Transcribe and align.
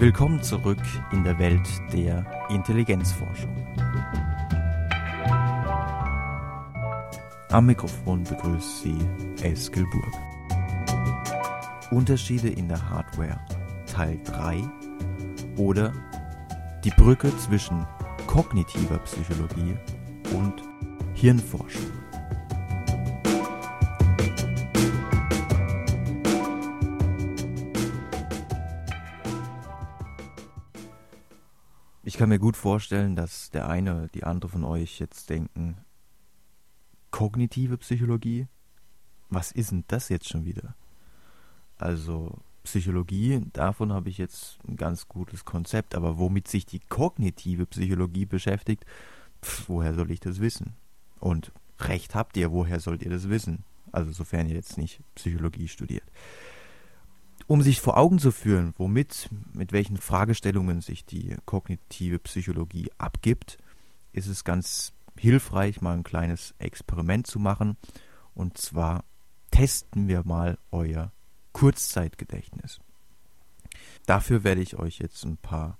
Willkommen 0.00 0.42
zurück 0.42 0.80
in 1.12 1.24
der 1.24 1.38
Welt 1.38 1.68
der 1.92 2.24
Intelligenzforschung. 2.48 3.54
Am 7.50 7.66
Mikrofon 7.66 8.24
begrüßt 8.24 8.82
Sie 8.82 8.96
Eskel 9.42 9.84
Burg. 9.90 10.14
Unterschiede 11.90 12.48
in 12.48 12.66
der 12.66 12.88
Hardware 12.88 13.38
Teil 13.84 14.18
3 14.24 14.62
oder 15.58 15.92
die 16.82 16.92
Brücke 16.92 17.30
zwischen 17.36 17.86
kognitiver 18.26 18.96
Psychologie 19.00 19.76
und 20.34 20.62
Hirnforschung. 21.12 21.99
Ich 32.10 32.16
kann 32.16 32.28
mir 32.28 32.40
gut 32.40 32.56
vorstellen, 32.56 33.14
dass 33.14 33.50
der 33.50 33.68
eine, 33.68 34.08
die 34.14 34.24
andere 34.24 34.50
von 34.50 34.64
euch 34.64 34.98
jetzt 34.98 35.30
denken, 35.30 35.76
kognitive 37.12 37.78
Psychologie? 37.78 38.48
Was 39.28 39.52
ist 39.52 39.70
denn 39.70 39.84
das 39.86 40.08
jetzt 40.08 40.28
schon 40.28 40.44
wieder? 40.44 40.74
Also 41.78 42.40
Psychologie, 42.64 43.42
davon 43.52 43.92
habe 43.92 44.08
ich 44.08 44.18
jetzt 44.18 44.58
ein 44.66 44.74
ganz 44.74 45.06
gutes 45.06 45.44
Konzept, 45.44 45.94
aber 45.94 46.18
womit 46.18 46.48
sich 46.48 46.66
die 46.66 46.80
kognitive 46.80 47.64
Psychologie 47.66 48.26
beschäftigt, 48.26 48.84
pf, 49.40 49.68
woher 49.68 49.94
soll 49.94 50.10
ich 50.10 50.18
das 50.18 50.40
wissen? 50.40 50.74
Und 51.20 51.52
recht 51.78 52.16
habt 52.16 52.36
ihr, 52.36 52.50
woher 52.50 52.80
sollt 52.80 53.02
ihr 53.04 53.10
das 53.10 53.28
wissen? 53.28 53.62
Also 53.92 54.10
sofern 54.10 54.48
ihr 54.48 54.56
jetzt 54.56 54.78
nicht 54.78 55.00
Psychologie 55.14 55.68
studiert. 55.68 56.10
Um 57.50 57.62
sich 57.62 57.80
vor 57.80 57.96
Augen 57.96 58.20
zu 58.20 58.30
führen, 58.30 58.74
womit, 58.78 59.28
mit 59.52 59.72
welchen 59.72 59.96
Fragestellungen 59.96 60.82
sich 60.82 61.04
die 61.04 61.34
kognitive 61.46 62.20
Psychologie 62.20 62.92
abgibt, 62.96 63.58
ist 64.12 64.28
es 64.28 64.44
ganz 64.44 64.92
hilfreich, 65.18 65.80
mal 65.80 65.94
ein 65.94 66.04
kleines 66.04 66.54
Experiment 66.60 67.26
zu 67.26 67.40
machen. 67.40 67.76
Und 68.36 68.56
zwar 68.56 69.02
testen 69.50 70.06
wir 70.06 70.22
mal 70.24 70.58
euer 70.70 71.10
Kurzzeitgedächtnis. 71.52 72.78
Dafür 74.06 74.44
werde 74.44 74.60
ich 74.60 74.78
euch 74.78 75.00
jetzt 75.00 75.24
ein 75.24 75.36
paar 75.36 75.76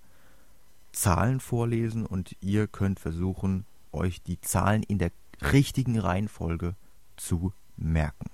Zahlen 0.90 1.38
vorlesen 1.38 2.04
und 2.04 2.34
ihr 2.40 2.66
könnt 2.66 2.98
versuchen, 2.98 3.64
euch 3.92 4.20
die 4.24 4.40
Zahlen 4.40 4.82
in 4.82 4.98
der 4.98 5.12
richtigen 5.40 6.00
Reihenfolge 6.00 6.74
zu 7.16 7.52
merken. 7.76 8.28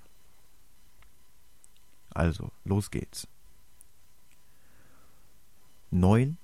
Also, 2.17 2.51
los 2.63 2.89
geht's. 2.89 3.27
9, 5.91 6.39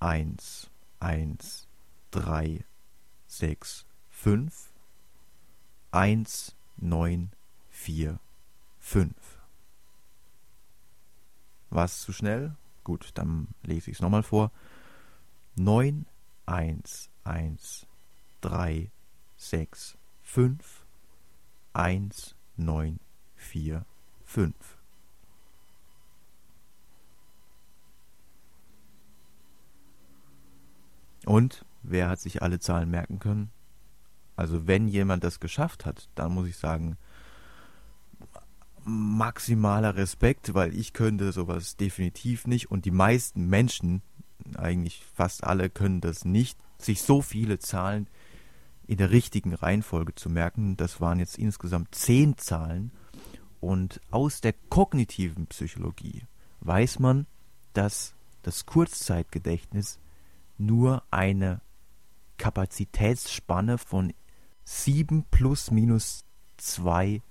1, 0.00 0.70
1, 1.00 1.68
3, 2.12 2.64
6, 3.26 3.86
5, 4.08 4.72
1, 5.90 6.56
9, 6.78 7.30
4, 7.68 8.20
5. 8.80 9.12
War 11.68 11.84
es 11.84 12.00
zu 12.00 12.14
schnell? 12.14 12.56
Gut, 12.82 13.10
dann 13.12 13.48
lese 13.64 13.90
ich 13.90 13.98
es 13.98 14.00
nochmal 14.00 14.22
vor. 14.22 14.50
9, 15.56 16.06
1, 16.46 17.10
1, 17.24 17.86
3, 18.40 18.90
6, 19.36 19.98
5, 20.22 20.86
1, 21.74 22.34
9, 22.56 22.98
4, 23.36 23.84
5. 24.24 24.81
Und 31.26 31.64
wer 31.82 32.08
hat 32.08 32.20
sich 32.20 32.42
alle 32.42 32.60
Zahlen 32.60 32.90
merken 32.90 33.18
können? 33.18 33.50
Also 34.36 34.66
wenn 34.66 34.88
jemand 34.88 35.24
das 35.24 35.40
geschafft 35.40 35.86
hat, 35.86 36.08
dann 36.14 36.32
muss 36.32 36.48
ich 36.48 36.56
sagen, 36.56 36.96
maximaler 38.84 39.96
Respekt, 39.96 40.54
weil 40.54 40.74
ich 40.74 40.92
könnte 40.92 41.32
sowas 41.32 41.76
definitiv 41.76 42.46
nicht 42.46 42.70
und 42.70 42.84
die 42.84 42.90
meisten 42.90 43.46
Menschen, 43.46 44.02
eigentlich 44.56 45.04
fast 45.14 45.44
alle, 45.44 45.70
können 45.70 46.00
das 46.00 46.24
nicht, 46.24 46.58
sich 46.78 47.02
so 47.02 47.22
viele 47.22 47.58
Zahlen 47.58 48.08
in 48.86 48.96
der 48.96 49.10
richtigen 49.10 49.54
Reihenfolge 49.54 50.14
zu 50.14 50.28
merken. 50.28 50.76
Das 50.76 51.00
waren 51.00 51.20
jetzt 51.20 51.38
insgesamt 51.38 51.94
zehn 51.94 52.36
Zahlen 52.38 52.90
und 53.60 54.00
aus 54.10 54.40
der 54.40 54.54
kognitiven 54.68 55.46
Psychologie 55.46 56.24
weiß 56.60 56.98
man, 56.98 57.26
dass 57.74 58.14
das 58.42 58.66
Kurzzeitgedächtnis 58.66 60.00
nur 60.58 61.02
eine 61.10 61.60
Kapazitätsspanne 62.38 63.78
von 63.78 64.12
7 64.64 65.24
plus 65.30 65.70
minus 65.70 66.24
2 66.56 67.22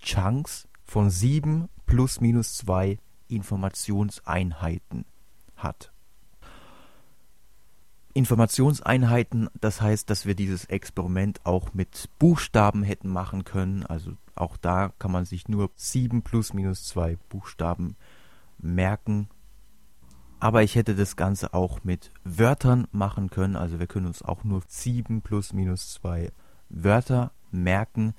Chunks 0.00 0.68
von 0.84 1.10
7 1.10 1.68
plus 1.86 2.20
minus 2.20 2.56
2 2.58 2.98
Informationseinheiten 3.28 5.04
hat. 5.56 5.92
Informationseinheiten, 8.12 9.48
das 9.60 9.80
heißt, 9.80 10.10
dass 10.10 10.26
wir 10.26 10.34
dieses 10.34 10.64
Experiment 10.64 11.46
auch 11.46 11.74
mit 11.74 12.10
Buchstaben 12.18 12.82
hätten 12.82 13.08
machen 13.08 13.44
können. 13.44 13.86
Also 13.86 14.16
auch 14.34 14.56
da 14.56 14.92
kann 14.98 15.12
man 15.12 15.24
sich 15.24 15.48
nur 15.48 15.70
7 15.76 16.22
plus 16.22 16.52
minus 16.52 16.84
2 16.84 17.16
Buchstaben 17.28 17.96
merken 18.58 19.28
aber 20.40 20.62
ich 20.62 20.74
hätte 20.74 20.94
das 20.94 21.16
Ganze 21.16 21.54
auch 21.54 21.84
mit 21.84 22.10
Wörtern 22.24 22.88
machen 22.92 23.30
können. 23.30 23.56
Also 23.56 23.78
wir 23.78 23.86
können 23.86 24.06
uns 24.06 24.22
auch 24.22 24.42
nur 24.42 24.62
7 24.66 25.20
plus 25.20 25.52
minus 25.52 25.92
2 25.92 26.32
Wörter 26.70 27.32
merken. 27.50 28.14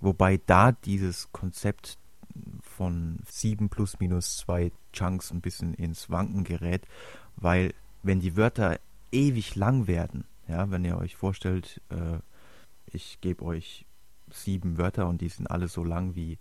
Wobei 0.00 0.40
da 0.46 0.72
dieses 0.72 1.30
Konzept 1.32 1.98
von 2.62 3.18
7 3.26 3.68
plus 3.68 4.00
minus 4.00 4.38
2 4.38 4.72
Chunks 4.92 5.30
ein 5.30 5.42
bisschen 5.42 5.74
ins 5.74 6.08
Wanken 6.08 6.44
gerät. 6.44 6.86
Weil 7.36 7.74
wenn 8.02 8.20
die 8.20 8.36
Wörter 8.36 8.80
ewig 9.12 9.54
lang 9.54 9.86
werden, 9.86 10.24
ja, 10.46 10.70
wenn 10.70 10.86
ihr 10.86 10.96
euch 10.96 11.16
vorstellt, 11.16 11.82
äh, 11.90 12.20
ich 12.86 13.20
gebe 13.20 13.44
euch 13.44 13.84
sieben 14.30 14.78
Wörter 14.78 15.06
und 15.06 15.20
die 15.20 15.28
sind 15.28 15.50
alle 15.50 15.68
so 15.68 15.84
lang 15.84 16.14
wie 16.14 16.38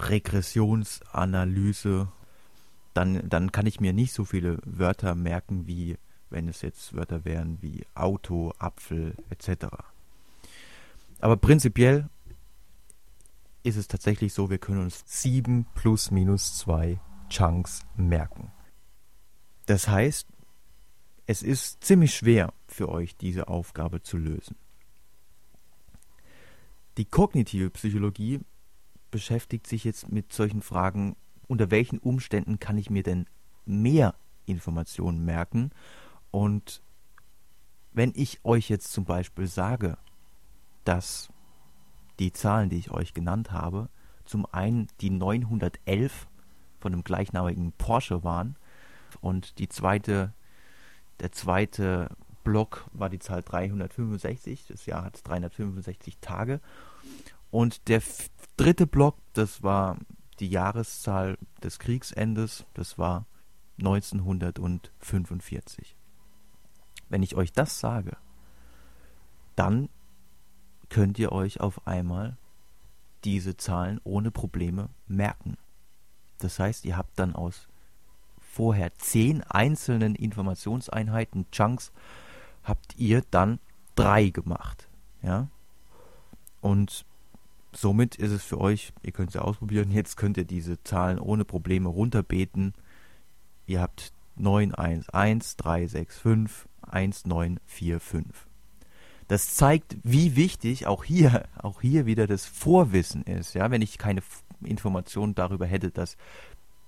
Regressionsanalyse 0.00 2.08
dann, 2.94 3.28
dann 3.28 3.52
kann 3.52 3.66
ich 3.66 3.80
mir 3.80 3.92
nicht 3.92 4.12
so 4.12 4.24
viele 4.24 4.58
Wörter 4.64 5.14
merken, 5.14 5.66
wie 5.66 5.98
wenn 6.30 6.48
es 6.48 6.62
jetzt 6.62 6.94
Wörter 6.94 7.24
wären 7.24 7.60
wie 7.60 7.84
Auto, 7.94 8.52
Apfel 8.58 9.14
etc. 9.30 9.66
Aber 11.20 11.36
prinzipiell 11.36 12.08
ist 13.62 13.76
es 13.76 13.88
tatsächlich 13.88 14.32
so, 14.34 14.50
wir 14.50 14.58
können 14.58 14.80
uns 14.80 15.02
7 15.06 15.66
plus 15.74 16.10
minus 16.10 16.58
2 16.58 17.00
Chunks 17.28 17.84
merken. 17.96 18.52
Das 19.66 19.88
heißt, 19.88 20.28
es 21.26 21.42
ist 21.42 21.82
ziemlich 21.82 22.14
schwer 22.14 22.52
für 22.66 22.88
euch, 22.88 23.16
diese 23.16 23.48
Aufgabe 23.48 24.02
zu 24.02 24.18
lösen. 24.18 24.56
Die 26.98 27.06
kognitive 27.06 27.70
Psychologie 27.70 28.40
beschäftigt 29.10 29.66
sich 29.66 29.84
jetzt 29.84 30.12
mit 30.12 30.32
solchen 30.32 30.60
Fragen 30.60 31.16
unter 31.46 31.70
welchen 31.70 31.98
Umständen 31.98 32.58
kann 32.58 32.78
ich 32.78 32.90
mir 32.90 33.02
denn 33.02 33.26
mehr 33.66 34.14
Informationen 34.46 35.24
merken? 35.24 35.70
Und 36.30 36.82
wenn 37.92 38.12
ich 38.14 38.44
euch 38.44 38.68
jetzt 38.68 38.92
zum 38.92 39.04
Beispiel 39.04 39.46
sage, 39.46 39.96
dass 40.84 41.30
die 42.18 42.32
Zahlen, 42.32 42.68
die 42.68 42.78
ich 42.78 42.90
euch 42.90 43.14
genannt 43.14 43.52
habe, 43.52 43.88
zum 44.24 44.46
einen 44.52 44.88
die 45.00 45.10
911 45.10 46.26
von 46.80 46.92
dem 46.92 47.04
gleichnamigen 47.04 47.72
Porsche 47.72 48.24
waren 48.24 48.56
und 49.20 49.58
die 49.58 49.68
zweite, 49.68 50.32
der 51.20 51.32
zweite 51.32 52.10
Block 52.42 52.84
war 52.92 53.08
die 53.08 53.18
Zahl 53.18 53.42
365, 53.42 54.66
das 54.68 54.86
Jahr 54.86 55.04
hat 55.04 55.20
365 55.24 56.18
Tage 56.20 56.60
und 57.50 57.88
der 57.88 58.02
dritte 58.56 58.86
Block, 58.86 59.16
das 59.32 59.62
war 59.62 59.96
die 60.40 60.48
Jahreszahl 60.48 61.38
des 61.62 61.78
Kriegsendes, 61.78 62.64
das 62.74 62.98
war 62.98 63.26
1945. 63.78 65.96
Wenn 67.08 67.22
ich 67.22 67.36
euch 67.36 67.52
das 67.52 67.80
sage, 67.80 68.16
dann 69.56 69.88
könnt 70.88 71.18
ihr 71.18 71.32
euch 71.32 71.60
auf 71.60 71.86
einmal 71.86 72.36
diese 73.24 73.56
Zahlen 73.56 74.00
ohne 74.04 74.30
Probleme 74.30 74.90
merken. 75.06 75.56
Das 76.38 76.58
heißt, 76.58 76.84
ihr 76.84 76.96
habt 76.96 77.18
dann 77.18 77.34
aus 77.34 77.68
vorher 78.38 78.94
zehn 78.94 79.42
einzelnen 79.42 80.14
Informationseinheiten, 80.14 81.50
Chunks, 81.50 81.92
habt 82.62 82.96
ihr 82.96 83.22
dann 83.30 83.58
drei 83.94 84.28
gemacht. 84.28 84.88
Ja? 85.22 85.48
Und 86.60 87.06
somit 87.76 88.16
ist 88.16 88.32
es 88.32 88.44
für 88.44 88.60
euch, 88.60 88.92
ihr 89.02 89.12
könnt 89.12 89.30
es 89.30 89.34
ja 89.34 89.42
ausprobieren, 89.42 89.90
jetzt 89.90 90.16
könnt 90.16 90.36
ihr 90.36 90.44
diese 90.44 90.82
Zahlen 90.82 91.18
ohne 91.18 91.44
Probleme 91.44 91.88
runterbeten. 91.88 92.74
Ihr 93.66 93.80
habt 93.80 94.12
911365 94.36 96.68
1945. 96.90 98.32
Das 99.28 99.54
zeigt, 99.54 99.96
wie 100.02 100.36
wichtig 100.36 100.86
auch 100.86 101.04
hier, 101.04 101.44
auch 101.56 101.80
hier 101.80 102.06
wieder 102.06 102.26
das 102.26 102.46
Vorwissen 102.46 103.22
ist. 103.22 103.54
Ja, 103.54 103.70
wenn 103.70 103.82
ich 103.82 103.98
keine 103.98 104.22
Informationen 104.62 105.34
darüber 105.34 105.66
hätte, 105.66 105.90
dass 105.90 106.16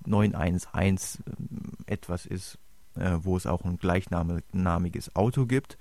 911 0.05 1.23
ähm, 1.27 1.73
etwas 1.87 2.27
ist, 2.27 2.59
äh, 2.97 3.19
wo 3.23 3.37
es 3.37 3.47
auch 3.47 3.65
ein 3.65 3.79
gleichnamiges 3.79 5.17
Auto 5.17 5.47
gibt, 5.47 5.79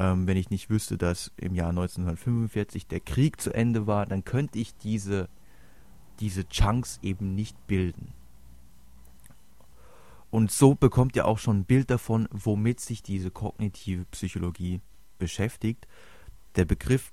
ähm, 0.00 0.26
wenn 0.26 0.38
ich 0.38 0.48
nicht 0.48 0.70
wüsste, 0.70 0.96
dass 0.96 1.30
im 1.36 1.54
Jahr 1.54 1.68
1945 1.68 2.86
der 2.86 3.00
Krieg 3.00 3.38
zu 3.38 3.52
Ende 3.52 3.86
war, 3.86 4.06
dann 4.06 4.24
könnte 4.24 4.58
ich 4.58 4.74
diese, 4.78 5.28
diese 6.20 6.48
Chunks 6.48 6.98
eben 7.02 7.34
nicht 7.34 7.66
bilden. 7.66 8.14
Und 10.30 10.50
so 10.50 10.74
bekommt 10.74 11.16
ihr 11.16 11.26
auch 11.26 11.38
schon 11.38 11.60
ein 11.60 11.64
Bild 11.64 11.90
davon, 11.90 12.28
womit 12.30 12.80
sich 12.80 13.02
diese 13.02 13.30
kognitive 13.30 14.06
Psychologie 14.06 14.80
beschäftigt. 15.18 15.86
Der 16.56 16.64
Begriff 16.64 17.12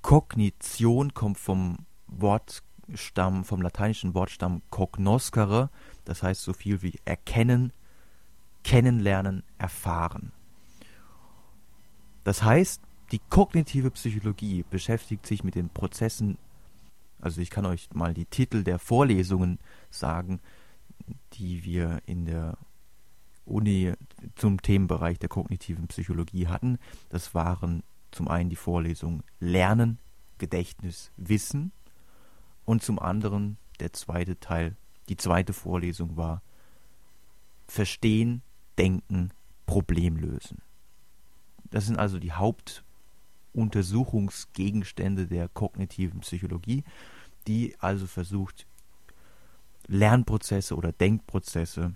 Kognition 0.00 1.12
kommt 1.12 1.38
vom 1.38 1.84
Wortstamm, 2.06 3.44
vom 3.44 3.60
lateinischen 3.60 4.14
Wortstamm 4.14 4.62
cognoscere, 4.70 5.68
das 6.06 6.22
heißt 6.22 6.40
so 6.40 6.54
viel 6.54 6.80
wie 6.80 6.98
erkennen, 7.04 7.74
kennenlernen, 8.62 9.42
erfahren. 9.58 10.32
Das 12.24 12.42
heißt, 12.42 12.82
die 13.12 13.20
kognitive 13.30 13.90
Psychologie 13.90 14.64
beschäftigt 14.68 15.26
sich 15.26 15.42
mit 15.42 15.54
den 15.54 15.68
Prozessen, 15.68 16.38
also 17.20 17.40
ich 17.40 17.50
kann 17.50 17.66
euch 17.66 17.88
mal 17.92 18.14
die 18.14 18.26
Titel 18.26 18.62
der 18.62 18.78
Vorlesungen 18.78 19.58
sagen, 19.90 20.40
die 21.34 21.64
wir 21.64 22.00
in 22.06 22.24
der 22.24 22.56
Uni 23.44 23.92
zum 24.36 24.62
Themenbereich 24.62 25.18
der 25.18 25.28
kognitiven 25.28 25.88
Psychologie 25.88 26.46
hatten. 26.46 26.78
Das 27.08 27.34
waren 27.34 27.82
zum 28.12 28.28
einen 28.28 28.50
die 28.50 28.56
Vorlesung 28.56 29.22
Lernen, 29.40 29.98
Gedächtnis, 30.38 31.10
Wissen 31.16 31.72
und 32.64 32.82
zum 32.82 32.98
anderen 32.98 33.56
der 33.80 33.92
zweite 33.92 34.38
Teil, 34.38 34.76
die 35.08 35.16
zweite 35.16 35.52
Vorlesung 35.52 36.16
war 36.16 36.42
Verstehen, 37.66 38.42
Denken, 38.78 39.30
Problem 39.66 40.16
lösen. 40.16 40.62
Das 41.70 41.86
sind 41.86 41.98
also 41.98 42.18
die 42.18 42.32
Hauptuntersuchungsgegenstände 42.32 45.26
der 45.26 45.48
kognitiven 45.48 46.20
Psychologie, 46.20 46.84
die 47.46 47.74
also 47.78 48.06
versucht, 48.06 48.66
Lernprozesse 49.86 50.76
oder 50.76 50.92
Denkprozesse 50.92 51.94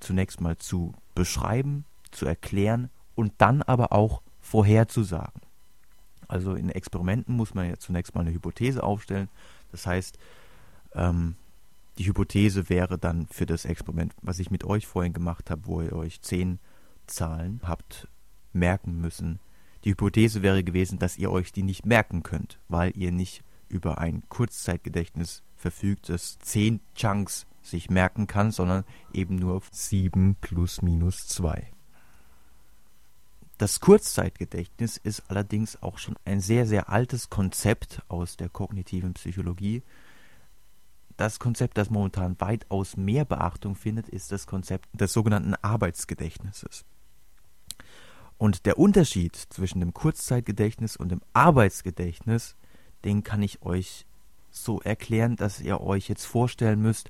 zunächst 0.00 0.38
mal 0.40 0.58
zu 0.58 0.94
beschreiben, 1.14 1.84
zu 2.10 2.26
erklären 2.26 2.90
und 3.14 3.32
dann 3.38 3.62
aber 3.62 3.92
auch 3.92 4.22
vorherzusagen. 4.40 5.40
Also 6.28 6.54
in 6.54 6.68
Experimenten 6.70 7.36
muss 7.36 7.54
man 7.54 7.68
ja 7.68 7.76
zunächst 7.78 8.14
mal 8.14 8.22
eine 8.22 8.32
Hypothese 8.32 8.82
aufstellen. 8.82 9.28
Das 9.70 9.86
heißt, 9.86 10.18
ähm, 10.94 11.36
die 11.98 12.06
Hypothese 12.06 12.68
wäre 12.68 12.98
dann 12.98 13.26
für 13.26 13.46
das 13.46 13.64
Experiment, 13.64 14.14
was 14.22 14.38
ich 14.38 14.50
mit 14.50 14.64
euch 14.64 14.86
vorhin 14.86 15.12
gemacht 15.12 15.50
habe, 15.50 15.66
wo 15.66 15.82
ihr 15.82 15.92
euch 15.92 16.22
zehn 16.22 16.58
Zahlen 17.06 17.60
habt 17.64 18.08
merken 18.54 19.00
müssen. 19.00 19.38
Die 19.84 19.90
Hypothese 19.90 20.42
wäre 20.42 20.62
gewesen, 20.62 20.98
dass 20.98 21.18
ihr 21.18 21.30
euch 21.30 21.52
die 21.52 21.62
nicht 21.62 21.86
merken 21.86 22.22
könnt, 22.22 22.58
weil 22.68 22.96
ihr 22.96 23.12
nicht 23.12 23.42
über 23.68 23.98
ein 23.98 24.22
Kurzzeitgedächtnis 24.28 25.42
verfügt, 25.56 26.08
das 26.08 26.38
zehn 26.38 26.80
Chunks 26.94 27.46
sich 27.62 27.90
merken 27.90 28.26
kann, 28.26 28.50
sondern 28.50 28.84
eben 29.12 29.36
nur 29.36 29.62
7 29.70 30.36
plus 30.40 30.82
minus 30.82 31.26
2. 31.28 31.72
Das 33.58 33.80
Kurzzeitgedächtnis 33.80 34.96
ist 34.96 35.30
allerdings 35.30 35.80
auch 35.82 35.98
schon 35.98 36.16
ein 36.24 36.40
sehr, 36.40 36.66
sehr 36.66 36.88
altes 36.88 37.30
Konzept 37.30 38.02
aus 38.08 38.36
der 38.36 38.48
kognitiven 38.48 39.14
Psychologie. 39.14 39.82
Das 41.16 41.38
Konzept, 41.38 41.78
das 41.78 41.90
momentan 41.90 42.40
weitaus 42.40 42.96
mehr 42.96 43.24
Beachtung 43.24 43.76
findet, 43.76 44.08
ist 44.08 44.32
das 44.32 44.46
Konzept 44.46 44.88
des 44.92 45.12
sogenannten 45.12 45.54
Arbeitsgedächtnisses. 45.54 46.84
Und 48.42 48.66
der 48.66 48.76
Unterschied 48.76 49.36
zwischen 49.36 49.78
dem 49.78 49.94
Kurzzeitgedächtnis 49.94 50.96
und 50.96 51.10
dem 51.10 51.20
Arbeitsgedächtnis, 51.32 52.56
den 53.04 53.22
kann 53.22 53.40
ich 53.40 53.62
euch 53.62 54.04
so 54.50 54.80
erklären, 54.80 55.36
dass 55.36 55.60
ihr 55.60 55.80
euch 55.80 56.08
jetzt 56.08 56.24
vorstellen 56.24 56.82
müsst, 56.82 57.08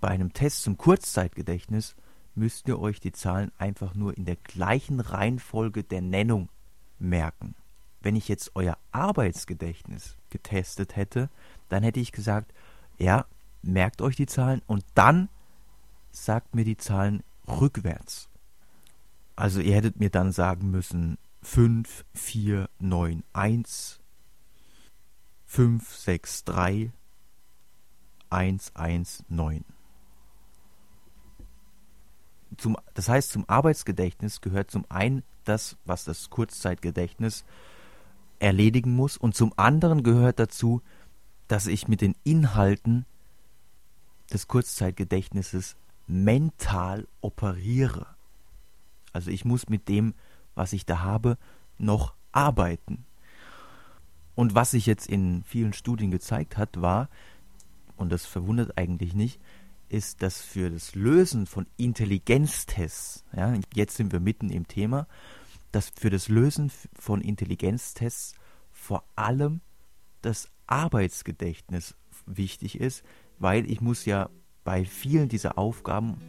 bei 0.00 0.08
einem 0.08 0.32
Test 0.32 0.62
zum 0.62 0.78
Kurzzeitgedächtnis 0.78 1.94
müsst 2.34 2.68
ihr 2.68 2.80
euch 2.80 3.00
die 3.00 3.12
Zahlen 3.12 3.52
einfach 3.58 3.94
nur 3.94 4.16
in 4.16 4.24
der 4.24 4.36
gleichen 4.36 5.00
Reihenfolge 5.00 5.84
der 5.84 6.00
Nennung 6.00 6.48
merken. 6.98 7.54
Wenn 8.00 8.16
ich 8.16 8.26
jetzt 8.26 8.52
euer 8.54 8.78
Arbeitsgedächtnis 8.92 10.16
getestet 10.30 10.96
hätte, 10.96 11.28
dann 11.68 11.82
hätte 11.82 12.00
ich 12.00 12.12
gesagt, 12.12 12.54
ja, 12.96 13.26
merkt 13.60 14.00
euch 14.00 14.16
die 14.16 14.24
Zahlen 14.24 14.62
und 14.66 14.86
dann 14.94 15.28
sagt 16.12 16.54
mir 16.54 16.64
die 16.64 16.78
Zahlen 16.78 17.22
rückwärts. 17.46 18.29
Also 19.40 19.60
ihr 19.60 19.74
hättet 19.74 19.98
mir 19.98 20.10
dann 20.10 20.32
sagen 20.32 20.70
müssen 20.70 21.16
5, 21.40 22.04
4, 22.12 22.68
9, 22.78 23.24
1, 23.32 23.98
5, 25.46 25.96
6, 25.96 26.44
3, 26.44 26.92
119. 28.28 29.64
Zum, 32.58 32.76
das 32.92 33.08
heißt, 33.08 33.30
zum 33.30 33.48
Arbeitsgedächtnis 33.48 34.42
gehört 34.42 34.70
zum 34.70 34.84
einen 34.90 35.22
das, 35.44 35.78
was 35.86 36.04
das 36.04 36.28
Kurzzeitgedächtnis 36.28 37.46
erledigen 38.40 38.94
muss, 38.94 39.16
und 39.16 39.34
zum 39.34 39.54
anderen 39.56 40.02
gehört 40.02 40.38
dazu, 40.38 40.82
dass 41.48 41.66
ich 41.66 41.88
mit 41.88 42.02
den 42.02 42.14
Inhalten 42.24 43.06
des 44.30 44.48
Kurzzeitgedächtnisses 44.48 45.76
mental 46.06 47.08
operiere. 47.22 48.19
Also 49.12 49.30
ich 49.30 49.44
muss 49.44 49.68
mit 49.68 49.88
dem, 49.88 50.14
was 50.54 50.72
ich 50.72 50.86
da 50.86 51.00
habe, 51.00 51.38
noch 51.78 52.14
arbeiten. 52.32 53.06
Und 54.34 54.54
was 54.54 54.70
sich 54.70 54.86
jetzt 54.86 55.08
in 55.08 55.42
vielen 55.44 55.72
Studien 55.72 56.10
gezeigt 56.10 56.56
hat, 56.56 56.80
war, 56.80 57.08
und 57.96 58.10
das 58.10 58.24
verwundert 58.26 58.78
eigentlich 58.78 59.14
nicht, 59.14 59.40
ist, 59.88 60.22
dass 60.22 60.40
für 60.40 60.70
das 60.70 60.94
Lösen 60.94 61.46
von 61.46 61.66
Intelligenztests, 61.76 63.24
ja, 63.36 63.54
jetzt 63.74 63.96
sind 63.96 64.12
wir 64.12 64.20
mitten 64.20 64.50
im 64.50 64.68
Thema, 64.68 65.06
dass 65.72 65.90
für 65.90 66.10
das 66.10 66.28
Lösen 66.28 66.70
von 66.94 67.20
Intelligenztests 67.20 68.34
vor 68.70 69.04
allem 69.16 69.60
das 70.22 70.48
Arbeitsgedächtnis 70.66 71.94
wichtig 72.26 72.80
ist, 72.80 73.02
weil 73.38 73.70
ich 73.70 73.80
muss 73.80 74.04
ja 74.04 74.30
bei 74.64 74.84
vielen 74.84 75.28
dieser 75.28 75.58
Aufgaben 75.58 76.20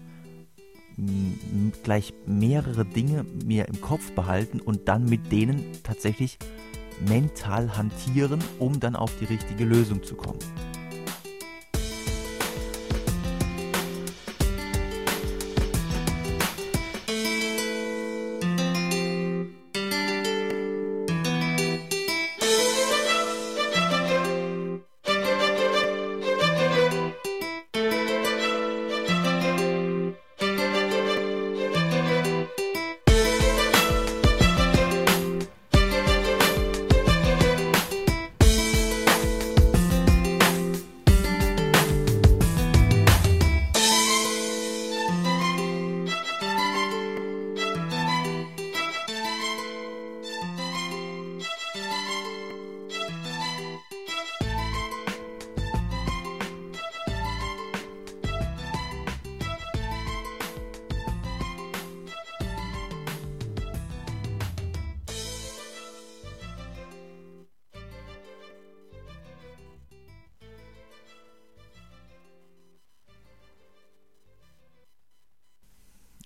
gleich 1.84 2.14
mehrere 2.26 2.86
Dinge 2.86 3.26
mir 3.46 3.68
im 3.68 3.82
Kopf 3.82 4.12
behalten 4.12 4.60
und 4.60 4.88
dann 4.88 5.06
mit 5.06 5.32
denen 5.32 5.64
tatsächlich 5.84 6.38
mental 7.08 7.76
hantieren, 7.78 8.44
um 8.60 8.80
dann 8.80 8.96
auf 8.96 9.12
die 9.20 9.26
richtige 9.26 9.66
Lösung 9.66 10.04
zu 10.04 10.16
kommen. 10.16 10.40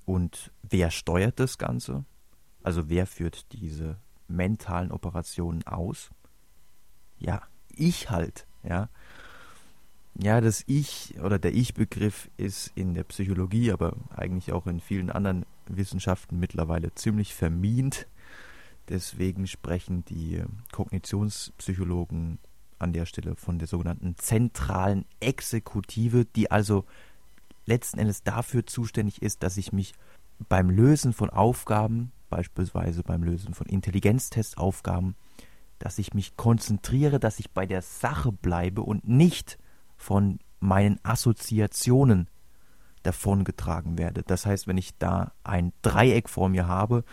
Und 0.06 0.52
wer 0.64 0.92
steuert 0.92 1.40
das 1.40 1.58
Ganze? 1.58 2.06
Also 2.64 2.90
wer 2.90 3.08
führt 3.08 3.52
diese 3.52 3.98
mentalen 4.28 4.92
Operationen 4.92 5.64
aus? 5.68 6.12
Ja, 7.18 7.42
ich 7.70 8.10
halt, 8.10 8.48
ja. 8.64 8.90
Ja, 10.18 10.40
das 10.40 10.64
Ich 10.68 11.20
oder 11.22 11.38
der 11.40 11.54
Ich-Begriff 11.54 12.30
ist 12.38 12.72
in 12.76 12.94
der 12.94 13.04
Psychologie, 13.04 13.72
aber 13.72 13.98
eigentlich 14.16 14.54
auch 14.54 14.66
in 14.66 14.80
vielen 14.80 15.10
anderen 15.10 15.46
Wissenschaften 15.68 16.40
mittlerweile 16.40 16.94
ziemlich 16.96 17.36
vermint. 17.36 18.08
Deswegen 18.88 19.46
sprechen 19.46 20.06
die 20.06 20.42
Kognitionspsychologen 20.72 22.40
an 22.80 22.94
der 22.94 23.06
Stelle 23.06 23.36
von 23.36 23.60
der 23.60 23.68
sogenannten 23.68 24.16
zentralen 24.18 25.06
Exekutive, 25.20 26.26
die 26.26 26.50
also 26.50 26.86
letzten 27.66 28.00
Endes 28.00 28.24
dafür 28.24 28.66
zuständig 28.66 29.22
ist, 29.22 29.44
dass 29.44 29.58
ich 29.58 29.72
mich 29.72 29.94
beim 30.50 30.70
Lösen 30.70 31.14
von 31.14 31.30
Aufgaben, 31.30 32.12
beispielsweise 32.30 33.04
beim 33.04 33.24
Lösen 33.24 33.54
von 33.54 33.68
Intelligenztestaufgaben, 33.68 35.16
dass 35.80 36.00
ich 36.00 36.14
mich 36.14 36.36
konzentriere, 36.38 37.20
dass 37.20 37.40
ich 37.40 37.52
bei 37.52 37.66
der 37.66 37.82
Sache 37.82 38.32
bleibe 38.32 38.82
und 38.82 39.08
nicht 39.08 39.58
von 39.98 40.40
meinen 40.60 41.00
Assoziationen 41.04 42.30
davongetragen 43.04 43.98
werde. 43.98 44.24
Das 44.24 44.46
heißt, 44.46 44.68
wenn 44.68 44.78
ich 44.78 44.98
da 44.98 45.34
ein 45.44 45.74
Dreieck 45.82 46.30
vor 46.30 46.50
mir 46.50 46.68
habe, 46.68 47.04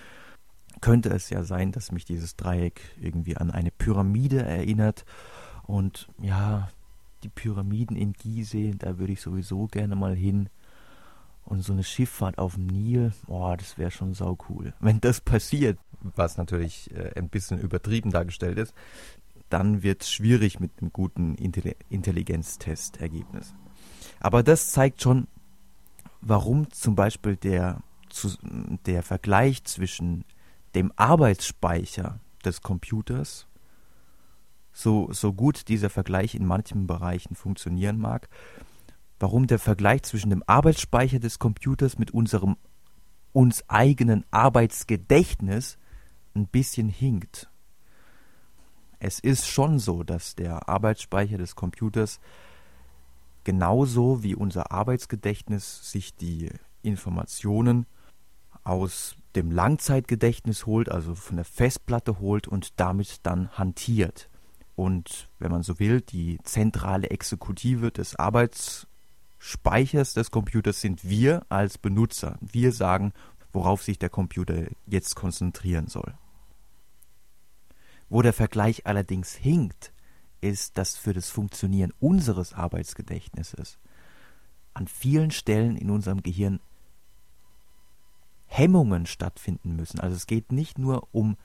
könnte 0.80 1.10
es 1.10 1.30
ja 1.30 1.42
sein, 1.42 1.70
dass 1.70 1.92
mich 1.92 2.04
dieses 2.04 2.36
Dreieck 2.36 2.80
irgendwie 2.98 3.36
an 3.36 3.50
eine 3.50 3.70
Pyramide 3.70 4.42
erinnert. 4.42 5.04
Und 5.64 6.08
ja, 6.20 6.68
die 7.22 7.28
Pyramiden 7.28 7.96
in 7.96 8.12
Gizeh, 8.12 8.72
da 8.76 8.98
würde 8.98 9.12
ich 9.12 9.20
sowieso 9.20 9.66
gerne 9.66 9.96
mal 9.96 10.14
hin. 10.14 10.48
Und 11.44 11.62
so 11.62 11.72
eine 11.72 11.82
Schifffahrt 11.82 12.38
auf 12.38 12.54
dem 12.54 12.66
Nil, 12.66 13.12
boah, 13.26 13.56
das 13.56 13.76
wäre 13.76 13.90
schon 13.90 14.14
sau 14.14 14.38
cool. 14.48 14.74
Wenn 14.80 15.00
das 15.00 15.20
passiert, 15.20 15.78
was 16.00 16.36
natürlich 16.36 16.90
äh, 16.94 17.12
ein 17.16 17.28
bisschen 17.28 17.58
übertrieben 17.58 18.10
dargestellt 18.10 18.58
ist, 18.58 18.74
dann 19.48 19.82
wird 19.82 20.02
es 20.02 20.10
schwierig 20.10 20.60
mit 20.60 20.70
einem 20.80 20.92
guten 20.92 21.34
Intelligenztestergebnis. 21.34 23.54
Aber 24.20 24.42
das 24.42 24.70
zeigt 24.70 25.02
schon, 25.02 25.26
warum 26.22 26.70
zum 26.70 26.94
Beispiel 26.94 27.36
der, 27.36 27.82
zu, 28.08 28.30
der 28.86 29.02
Vergleich 29.02 29.64
zwischen 29.64 30.24
dem 30.74 30.92
Arbeitsspeicher 30.96 32.18
des 32.44 32.62
Computers, 32.62 33.46
so, 34.72 35.12
so 35.12 35.32
gut 35.32 35.68
dieser 35.68 35.90
Vergleich 35.90 36.34
in 36.34 36.46
manchen 36.46 36.86
Bereichen 36.86 37.34
funktionieren 37.34 37.98
mag, 37.98 38.28
warum 39.18 39.46
der 39.46 39.58
Vergleich 39.58 40.02
zwischen 40.02 40.30
dem 40.30 40.42
Arbeitsspeicher 40.46 41.18
des 41.18 41.38
Computers 41.38 41.98
mit 41.98 42.10
unserem 42.12 42.56
uns 43.32 43.68
eigenen 43.68 44.24
Arbeitsgedächtnis 44.30 45.78
ein 46.34 46.46
bisschen 46.46 46.88
hinkt 46.88 47.50
es 49.04 49.18
ist 49.18 49.48
schon 49.48 49.80
so, 49.80 50.04
dass 50.04 50.36
der 50.36 50.68
Arbeitsspeicher 50.68 51.36
des 51.36 51.56
Computers 51.56 52.20
genauso 53.42 54.22
wie 54.22 54.36
unser 54.36 54.70
Arbeitsgedächtnis 54.70 55.90
sich 55.90 56.14
die 56.14 56.50
Informationen 56.82 57.86
aus 58.62 59.16
dem 59.34 59.50
Langzeitgedächtnis 59.50 60.66
holt, 60.66 60.88
also 60.88 61.16
von 61.16 61.34
der 61.34 61.44
Festplatte 61.44 62.20
holt 62.20 62.46
und 62.46 62.78
damit 62.78 63.26
dann 63.26 63.50
hantiert. 63.58 64.30
Und 64.74 65.28
wenn 65.38 65.50
man 65.50 65.62
so 65.62 65.78
will, 65.78 66.00
die 66.00 66.38
zentrale 66.44 67.10
Exekutive 67.10 67.92
des 67.92 68.16
Arbeitsspeichers 68.16 70.14
des 70.14 70.30
Computers 70.30 70.80
sind 70.80 71.06
wir 71.08 71.44
als 71.48 71.76
Benutzer. 71.78 72.38
Wir 72.40 72.72
sagen, 72.72 73.12
worauf 73.52 73.82
sich 73.82 73.98
der 73.98 74.08
Computer 74.08 74.66
jetzt 74.86 75.14
konzentrieren 75.14 75.88
soll. 75.88 76.14
Wo 78.08 78.22
der 78.22 78.32
Vergleich 78.32 78.86
allerdings 78.86 79.34
hinkt, 79.34 79.92
ist, 80.40 80.78
dass 80.78 80.96
für 80.96 81.12
das 81.12 81.30
Funktionieren 81.30 81.92
unseres 82.00 82.52
Arbeitsgedächtnisses 82.52 83.78
an 84.74 84.88
vielen 84.88 85.30
Stellen 85.30 85.76
in 85.76 85.90
unserem 85.90 86.22
Gehirn 86.22 86.60
Hemmungen 88.46 89.06
stattfinden 89.06 89.76
müssen. 89.76 90.00
Also 90.00 90.16
es 90.16 90.26
geht 90.26 90.52
nicht 90.52 90.78
nur 90.78 91.08
um 91.12 91.36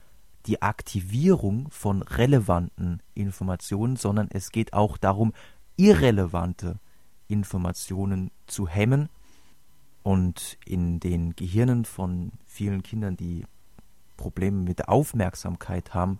die 0.48 0.62
Aktivierung 0.62 1.70
von 1.70 2.02
relevanten 2.02 3.02
Informationen, 3.14 3.96
sondern 3.96 4.28
es 4.32 4.50
geht 4.50 4.72
auch 4.72 4.96
darum, 4.96 5.34
irrelevante 5.76 6.80
Informationen 7.28 8.30
zu 8.46 8.66
hemmen. 8.66 9.10
Und 10.02 10.56
in 10.64 11.00
den 11.00 11.36
Gehirnen 11.36 11.84
von 11.84 12.32
vielen 12.46 12.82
Kindern, 12.82 13.16
die 13.16 13.44
Probleme 14.16 14.62
mit 14.62 14.78
der 14.78 14.88
Aufmerksamkeit 14.88 15.92
haben, 15.92 16.18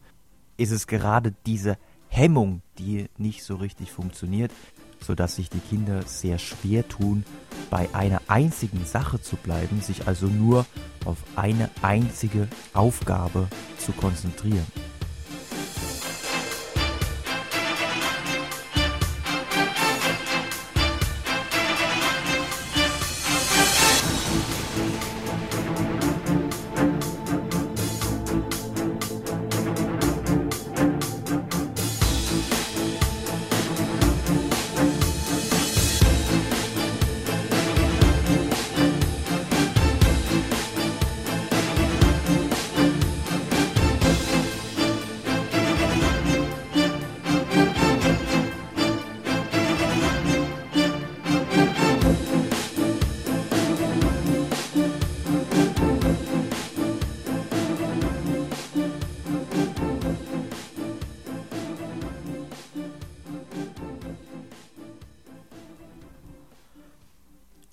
ist 0.58 0.72
es 0.72 0.86
gerade 0.86 1.34
diese 1.46 1.78
Hemmung, 2.08 2.60
die 2.78 3.08
nicht 3.16 3.42
so 3.42 3.56
richtig 3.56 3.90
funktioniert, 3.92 4.52
sodass 5.00 5.36
sich 5.36 5.50
die 5.50 5.60
Kinder 5.60 6.02
sehr 6.06 6.38
schwer 6.38 6.86
tun, 6.88 7.24
bei 7.70 7.88
einer 7.94 8.22
einzigen 8.28 8.84
Sache 8.84 9.20
zu 9.20 9.36
bleiben, 9.36 9.80
sich 9.80 10.06
also 10.06 10.26
nur 10.26 10.66
auf 11.04 11.18
eine 11.36 11.70
einzige 11.82 12.48
Aufgabe 12.74 13.48
zu 13.78 13.92
konzentrieren. 13.92 14.66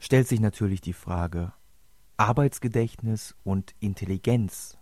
Stellt 0.05 0.27
sich 0.27 0.39
natürlich 0.39 0.81
die 0.81 0.93
Frage, 0.93 1.51
Arbeitsgedächtnis 2.15 3.35
und 3.43 3.73
Intelligenz, 3.79 4.77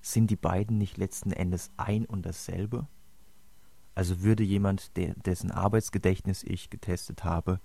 sind 0.00 0.30
die 0.30 0.36
beiden 0.36 0.78
nicht 0.78 0.98
letzten 0.98 1.30
Endes 1.30 1.70
ein 1.76 2.04
und 2.04 2.26
dasselbe? 2.26 2.88
Also 3.94 4.22
würde 4.22 4.42
jemand, 4.42 4.96
der, 4.96 5.14
dessen 5.14 5.52
Arbeitsgedächtnis 5.52 6.42
ich 6.42 6.70
getestet 6.70 7.22
habe 7.22 7.60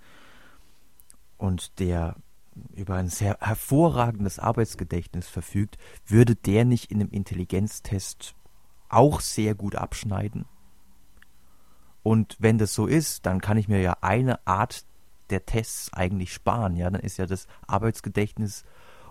und 1.36 1.80
der 1.80 2.14
über 2.76 2.94
ein 2.94 3.08
sehr 3.08 3.36
hervorragendes 3.40 4.38
Arbeitsgedächtnis 4.38 5.28
verfügt, 5.28 5.78
würde 6.06 6.36
der 6.36 6.64
nicht 6.64 6.92
in 6.92 7.00
einem 7.00 7.10
Intelligenztest 7.10 8.36
auch 8.88 9.20
sehr 9.20 9.56
gut 9.56 9.74
abschneiden? 9.74 10.44
Und 12.04 12.36
wenn 12.38 12.56
das 12.56 12.72
so 12.72 12.86
ist, 12.86 13.26
dann 13.26 13.40
kann 13.40 13.56
ich 13.56 13.66
mir 13.66 13.80
ja 13.80 13.96
eine 14.00 14.46
Art 14.46 14.84
der 15.30 15.46
Tests 15.46 15.92
eigentlich 15.92 16.32
sparen. 16.32 16.76
Ja, 16.76 16.90
dann 16.90 17.00
ist 17.00 17.18
ja 17.18 17.26
das 17.26 17.46
Arbeitsgedächtnis 17.66 18.64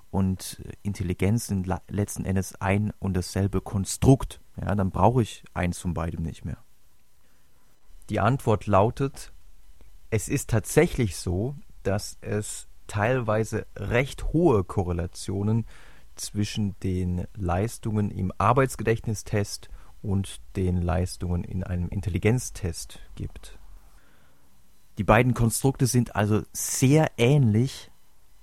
und 0.10 0.62
Intelligenz 0.84 1.48
sind 1.48 1.68
letzten 1.90 2.26
Endes 2.26 2.56
ein 2.62 2.94
und 3.00 3.16
dasselbe 3.16 3.62
Konstrukt. 3.62 4.40
Ja, 4.60 4.74
dann 4.76 4.90
brauche 4.90 5.22
ich 5.22 5.44
eins 5.54 5.80
von 5.80 5.94
beidem 5.94 6.24
nicht 6.24 6.46
mehr. 6.46 6.58
Die 8.10 8.20
Antwort 8.20 8.68
lautet, 8.68 9.34
es 10.10 10.30
ist 10.30 10.50
tatsächlich 10.50 11.18
so, 11.18 11.56
dass 11.84 12.18
es 12.22 12.68
teilweise 12.88 13.68
recht 13.76 14.32
hohe 14.32 14.64
Korrelationen 14.64 15.66
zwischen 16.16 16.80
den 16.80 17.28
Leistungen 17.36 18.10
im 18.12 18.32
Arbeitsgedächtnistest 18.38 19.70
und 20.02 20.42
den 20.56 20.82
Leistungen 20.82 21.44
in 21.44 21.64
einem 21.64 21.90
Intelligenztest 21.90 23.00
gibt. 23.16 23.60
Die 24.98 25.04
beiden 25.04 25.34
Konstrukte 25.34 25.86
sind 25.86 26.16
also 26.16 26.42
sehr 26.54 27.12
ähnlich, 27.18 27.92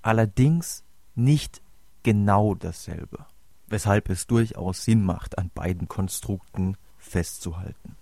allerdings 0.03 0.85
nicht 1.15 1.63
genau 2.03 2.55
dasselbe, 2.55 3.27
weshalb 3.67 4.09
es 4.09 4.27
durchaus 4.27 4.85
Sinn 4.85 5.05
macht, 5.05 5.39
an 5.39 5.51
beiden 5.53 5.89
Konstrukten 5.89 6.77
festzuhalten. 6.97 7.97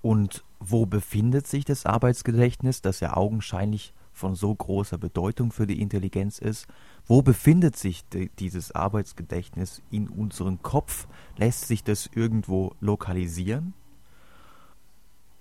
Und 0.00 0.44
wo 0.60 0.86
befindet 0.86 1.46
sich 1.46 1.64
das 1.64 1.84
Arbeitsgedächtnis, 1.84 2.80
das 2.80 3.00
ja 3.00 3.16
augenscheinlich 3.16 3.92
von 4.12 4.34
so 4.34 4.54
großer 4.54 4.96
Bedeutung 4.96 5.52
für 5.52 5.66
die 5.66 5.82
Intelligenz 5.82 6.38
ist? 6.38 6.66
Wo 7.06 7.20
befindet 7.20 7.76
sich 7.76 8.04
dieses 8.38 8.72
Arbeitsgedächtnis 8.72 9.82
in 9.90 10.08
unserem 10.08 10.62
Kopf? 10.62 11.06
Lässt 11.36 11.66
sich 11.66 11.84
das 11.84 12.08
irgendwo 12.14 12.74
lokalisieren? 12.80 13.74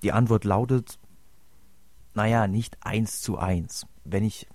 Die 0.03 0.11
Antwort 0.11 0.43
lautet, 0.43 0.99
naja, 2.15 2.47
nicht 2.47 2.77
eins 2.81 3.21
zu 3.21 3.37
eins. 3.37 3.85
Wenn 4.03 4.23
ich 4.23 4.47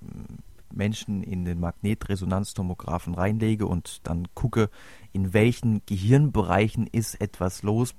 Menschen 0.73 1.23
in 1.23 1.45
den 1.45 1.61
Magnetresonanztomographen 1.61 3.15
reinlege 3.15 3.67
und 3.67 4.07
dann 4.07 4.29
gucke, 4.35 4.71
in 5.13 5.33
welchen 5.33 5.83
Gehirnbereichen 5.87 6.87
ist 6.87 7.21
etwas 7.21 7.63
los, 7.63 7.95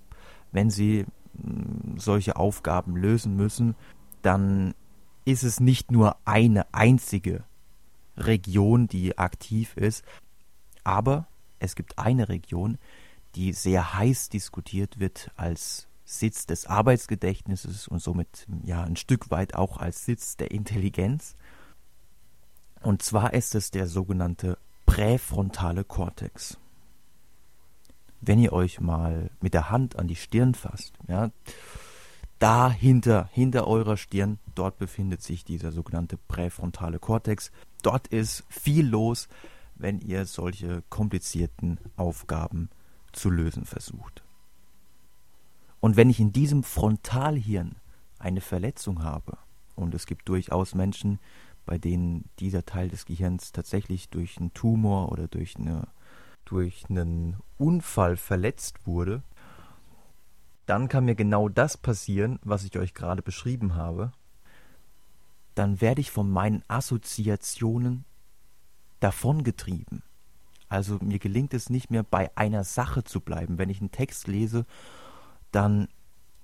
wenn 0.51 0.69
sie 0.69 1.05
mm, 1.33 1.97
solche 1.97 2.35
Aufgaben 2.35 2.95
lösen 2.95 3.35
müssen, 3.35 3.75
dann 4.21 4.73
ist 5.25 5.43
es 5.43 5.59
nicht 5.59 5.91
nur 5.91 6.17
eine 6.25 6.73
einzige 6.73 7.43
Region, 8.17 8.87
die 8.87 9.17
aktiv 9.17 9.75
ist, 9.77 10.03
aber 10.83 11.27
es 11.59 11.75
gibt 11.75 11.99
eine 11.99 12.29
Region, 12.29 12.77
die 13.35 13.53
sehr 13.53 13.93
heiß 13.93 14.29
diskutiert 14.29 14.99
wird 14.99 15.31
als 15.35 15.87
Sitz 16.11 16.45
des 16.45 16.65
Arbeitsgedächtnisses 16.65 17.87
und 17.87 17.99
somit 17.99 18.45
ja 18.63 18.83
ein 18.83 18.97
Stück 18.97 19.31
weit 19.31 19.55
auch 19.55 19.77
als 19.77 20.05
Sitz 20.05 20.35
der 20.35 20.51
Intelligenz. 20.51 21.35
Und 22.81 23.01
zwar 23.01 23.33
ist 23.33 23.55
es 23.55 23.71
der 23.71 23.87
sogenannte 23.87 24.57
präfrontale 24.85 25.85
Kortex. 25.85 26.57
Wenn 28.19 28.39
ihr 28.39 28.51
euch 28.51 28.81
mal 28.81 29.31
mit 29.39 29.53
der 29.53 29.69
Hand 29.69 29.97
an 29.97 30.07
die 30.07 30.17
Stirn 30.17 30.53
fasst, 30.53 30.93
ja, 31.07 31.31
dahinter, 32.39 33.29
hinter 33.31 33.67
eurer 33.67 33.95
Stirn, 33.95 34.37
dort 34.53 34.77
befindet 34.79 35.23
sich 35.23 35.45
dieser 35.45 35.71
sogenannte 35.71 36.17
präfrontale 36.17 36.99
Kortex. 36.99 37.51
Dort 37.83 38.07
ist 38.07 38.43
viel 38.49 38.85
los, 38.85 39.29
wenn 39.75 39.99
ihr 40.01 40.25
solche 40.25 40.83
komplizierten 40.89 41.79
Aufgaben 41.95 42.69
zu 43.13 43.29
lösen 43.29 43.65
versucht. 43.65 44.23
Und 45.81 45.97
wenn 45.97 46.09
ich 46.09 46.19
in 46.19 46.31
diesem 46.31 46.63
Frontalhirn 46.63 47.75
eine 48.19 48.39
Verletzung 48.39 49.03
habe, 49.03 49.37
und 49.75 49.93
es 49.95 50.05
gibt 50.05 50.29
durchaus 50.29 50.75
Menschen, 50.75 51.19
bei 51.65 51.77
denen 51.77 52.29
dieser 52.39 52.65
Teil 52.65 52.87
des 52.89 53.05
Gehirns 53.05 53.51
tatsächlich 53.51 54.09
durch 54.09 54.37
einen 54.37 54.53
Tumor 54.53 55.11
oder 55.11 55.27
durch, 55.27 55.57
eine, 55.57 55.87
durch 56.45 56.85
einen 56.89 57.37
Unfall 57.57 58.15
verletzt 58.15 58.85
wurde, 58.85 59.23
dann 60.67 60.87
kann 60.87 61.05
mir 61.05 61.15
genau 61.15 61.49
das 61.49 61.77
passieren, 61.77 62.39
was 62.43 62.63
ich 62.63 62.77
euch 62.77 62.93
gerade 62.93 63.21
beschrieben 63.21 63.75
habe. 63.75 64.11
Dann 65.55 65.81
werde 65.81 66.01
ich 66.01 66.11
von 66.11 66.29
meinen 66.29 66.63
Assoziationen 66.67 68.05
davongetrieben. 68.99 70.03
Also 70.69 70.99
mir 71.01 71.19
gelingt 71.19 71.53
es 71.53 71.69
nicht 71.69 71.89
mehr 71.91 72.03
bei 72.03 72.31
einer 72.37 72.63
Sache 72.63 73.03
zu 73.03 73.19
bleiben. 73.19 73.57
Wenn 73.57 73.69
ich 73.69 73.81
einen 73.81 73.91
Text 73.91 74.27
lese, 74.27 74.65
dann 75.51 75.87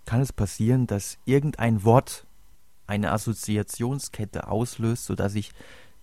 kann 0.05 0.21
es 0.21 0.33
passieren, 0.33 0.87
dass 0.87 1.17
irgendein 1.25 1.83
Wort 1.83 2.25
eine 2.87 3.11
Assoziationskette 3.11 4.47
auslöst, 4.47 5.05
sodass 5.05 5.35
ich 5.35 5.51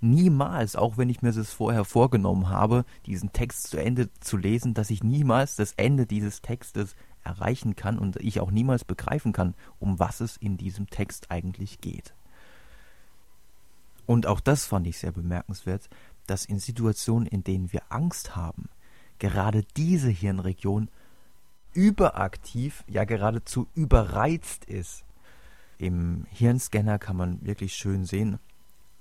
niemals, 0.00 0.76
auch 0.76 0.98
wenn 0.98 1.08
ich 1.08 1.22
mir 1.22 1.32
das 1.32 1.52
vorher 1.52 1.84
vorgenommen 1.84 2.50
habe, 2.50 2.84
diesen 3.06 3.32
Text 3.32 3.68
zu 3.68 3.78
Ende 3.78 4.10
zu 4.20 4.36
lesen, 4.36 4.74
dass 4.74 4.90
ich 4.90 5.02
niemals 5.02 5.56
das 5.56 5.72
Ende 5.72 6.06
dieses 6.06 6.42
Textes 6.42 6.94
erreichen 7.24 7.74
kann 7.74 7.98
und 7.98 8.16
ich 8.16 8.40
auch 8.40 8.50
niemals 8.50 8.84
begreifen 8.84 9.32
kann, 9.32 9.54
um 9.80 9.98
was 9.98 10.20
es 10.20 10.36
in 10.36 10.58
diesem 10.58 10.88
Text 10.88 11.30
eigentlich 11.30 11.80
geht. 11.80 12.14
Und 14.06 14.26
auch 14.26 14.40
das 14.40 14.66
fand 14.66 14.86
ich 14.86 14.98
sehr 14.98 15.12
bemerkenswert, 15.12 15.88
dass 16.26 16.44
in 16.44 16.58
Situationen, 16.58 17.26
in 17.26 17.42
denen 17.42 17.72
wir 17.72 17.82
Angst 17.88 18.36
haben, 18.36 18.68
gerade 19.18 19.64
diese 19.76 20.10
Hirnregion 20.10 20.90
überaktiv, 21.74 22.84
ja 22.86 23.04
geradezu 23.04 23.68
überreizt 23.74 24.64
ist. 24.64 25.04
Im 25.78 26.26
Hirnscanner 26.30 26.98
kann 26.98 27.16
man 27.16 27.44
wirklich 27.44 27.74
schön 27.74 28.04
sehen. 28.04 28.38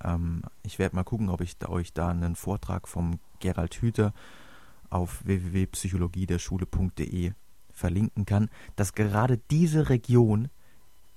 Ähm, 0.03 0.41
ich 0.63 0.79
werde 0.79 0.95
mal 0.95 1.03
gucken, 1.03 1.29
ob 1.29 1.41
ich 1.41 1.57
da, 1.57 1.69
euch 1.69 1.93
da 1.93 2.09
einen 2.09 2.36
Vortrag 2.36 2.88
vom 2.88 3.19
Gerald 3.39 3.75
Hüther 3.75 4.13
auf 4.89 5.25
www.psychologiederschule.de 5.25 7.33
verlinken 7.71 8.25
kann, 8.25 8.49
dass 8.75 8.93
gerade 8.93 9.39
diese 9.49 9.89
Region 9.89 10.49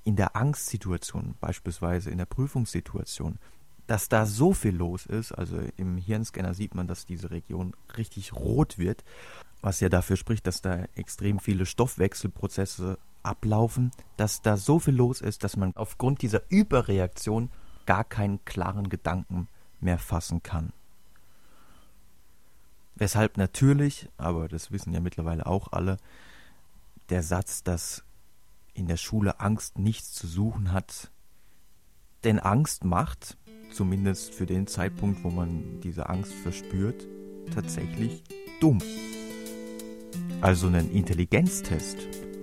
in 0.04 0.16
der 0.16 0.36
Angstsituation, 0.36 1.34
beispielsweise 1.40 2.10
in 2.10 2.18
der 2.18 2.26
Prüfungssituation, 2.26 3.38
dass 3.86 4.08
da 4.08 4.26
so 4.26 4.52
viel 4.52 4.74
los 4.74 5.06
ist, 5.06 5.32
also 5.32 5.58
im 5.76 5.96
Hirnscanner 5.96 6.54
sieht 6.54 6.74
man, 6.74 6.86
dass 6.86 7.06
diese 7.06 7.30
Region 7.30 7.74
richtig 7.96 8.34
rot 8.34 8.78
wird, 8.78 9.04
was 9.62 9.80
ja 9.80 9.88
dafür 9.88 10.16
spricht, 10.16 10.46
dass 10.46 10.62
da 10.62 10.84
extrem 10.94 11.38
viele 11.38 11.66
Stoffwechselprozesse 11.66 12.98
ablaufen, 13.22 13.90
dass 14.16 14.42
da 14.42 14.56
so 14.56 14.78
viel 14.78 14.94
los 14.94 15.20
ist, 15.20 15.44
dass 15.44 15.56
man 15.56 15.74
aufgrund 15.76 16.22
dieser 16.22 16.42
Überreaktion 16.48 17.50
gar 17.84 18.04
keinen 18.04 18.44
klaren 18.44 18.88
Gedanken 18.88 19.48
mehr 19.80 19.98
fassen 19.98 20.42
kann. 20.42 20.72
Weshalb 22.94 23.36
natürlich, 23.36 24.08
aber 24.16 24.48
das 24.48 24.70
wissen 24.70 24.92
ja 24.92 25.00
mittlerweile 25.00 25.46
auch 25.46 25.72
alle, 25.72 25.98
der 27.10 27.22
Satz, 27.22 27.62
dass 27.62 28.04
in 28.72 28.86
der 28.86 28.96
Schule 28.96 29.40
Angst 29.40 29.78
nichts 29.78 30.12
zu 30.12 30.26
suchen 30.26 30.72
hat, 30.72 31.10
denn 32.24 32.38
Angst 32.38 32.84
macht, 32.84 33.36
zumindest 33.70 34.34
für 34.34 34.46
den 34.46 34.66
Zeitpunkt, 34.66 35.22
wo 35.24 35.30
man 35.30 35.80
diese 35.80 36.08
Angst 36.08 36.32
verspürt, 36.32 37.06
tatsächlich 37.54 38.22
dumm. 38.60 38.80
Also 40.40 40.66
einen 40.66 40.90
Intelligenztest 40.92 41.96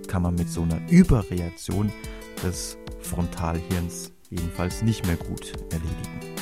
kann 0.08 0.22
man 0.22 0.34
mit 0.34 0.48
so 0.48 0.62
einer 0.62 0.80
Überreaktion 0.90 1.92
des 2.42 2.76
Frontalhirns 3.00 4.12
jedenfalls 4.30 4.82
nicht 4.82 5.06
mehr 5.06 5.16
gut 5.16 5.52
erledigen. 5.70 6.33